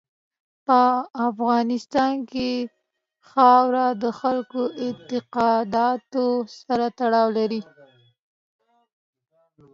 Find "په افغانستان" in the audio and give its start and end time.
0.65-2.13